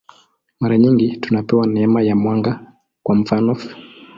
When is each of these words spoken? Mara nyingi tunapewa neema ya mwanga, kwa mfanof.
Mara 0.59 0.77
nyingi 0.77 1.17
tunapewa 1.17 1.67
neema 1.67 2.01
ya 2.01 2.15
mwanga, 2.15 2.73
kwa 3.03 3.15
mfanof. 3.15 3.75